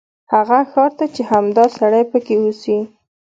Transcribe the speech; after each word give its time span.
هغه 0.33 0.59
ښار 0.71 0.91
ته 0.99 1.05
چې 1.13 1.21
همدا 1.31 1.65
سړی 1.79 2.03
پکې 2.11 2.35
اوسي. 2.39 2.79